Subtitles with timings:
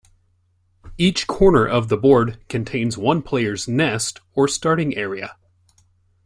[0.97, 5.35] Each corner of the board contains one player's "nest", or starting area.